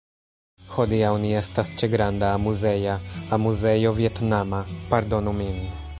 Hodiaŭ 0.75 1.11
ni 1.25 1.33
estas 1.41 1.69
ĉe 1.81 1.89
granda 1.95 2.31
amuzeja... 2.39 2.97
amuzejo 3.39 3.95
vietnama... 4.01 4.67
pardonu 4.95 5.37
min 5.43 5.67